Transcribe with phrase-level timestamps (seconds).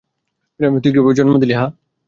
[0.79, 1.69] তুই কিভাবে জন্ম দিলি, হাহ?